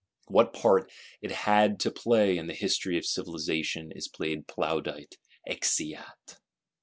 What 0.29 0.51
part 0.53 0.91
it 1.21 1.29
had 1.31 1.79
to 1.81 1.91
play 1.91 2.39
in 2.39 2.47
the 2.47 2.55
History 2.55 2.97
of 2.97 3.05
Civilisation 3.05 3.91
is 3.91 4.07
played 4.07 4.47
_plaudite; 4.47 5.13
exeat! 5.45 6.39